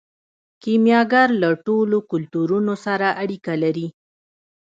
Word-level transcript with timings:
کیمیاګر 0.61 1.29
له 1.41 1.49
ټولو 1.65 1.97
کلتورونو 2.11 2.73
سره 2.85 3.07
اړیکه 3.23 3.53
لري. 3.63 3.87